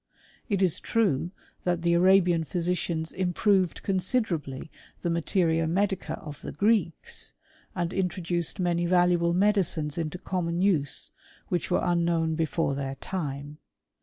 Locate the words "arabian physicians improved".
1.93-3.83